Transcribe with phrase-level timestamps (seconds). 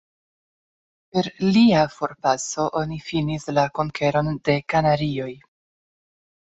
[1.17, 5.33] Per lia forpaso, oni finis la Konkeron de Kanarioj.